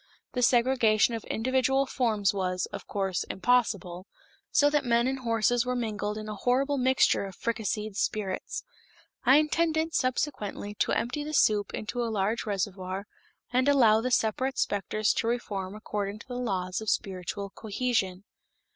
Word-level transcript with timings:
The 0.33 0.41
segregation 0.41 1.13
of 1.13 1.23
individual 1.25 1.85
forms 1.85 2.33
was, 2.33 2.65
of 2.73 2.87
course, 2.87 3.23
impossible, 3.25 4.07
so 4.49 4.67
that 4.67 4.83
men 4.83 5.05
and 5.05 5.19
horses 5.19 5.63
were 5.63 5.75
mingled 5.75 6.17
in 6.17 6.27
a 6.27 6.33
horrible 6.33 6.79
mixture 6.79 7.25
of 7.25 7.35
fricasseed 7.35 7.95
spirits. 7.95 8.63
I 9.25 9.37
intended 9.37 9.93
subsequently 9.93 10.73
to 10.79 10.91
empty 10.93 11.23
the 11.23 11.35
soup 11.35 11.71
into 11.75 12.01
a 12.03 12.09
large 12.09 12.47
reservoir 12.47 13.05
and 13.53 13.69
allow 13.69 14.01
the 14.01 14.09
separate 14.09 14.57
specters 14.57 15.13
to 15.13 15.27
reform 15.27 15.75
according 15.75 16.17
to 16.17 16.27
the 16.27 16.33
laws 16.39 16.81
of 16.81 16.89
spiritual 16.89 17.51
cohesion. 17.51 18.23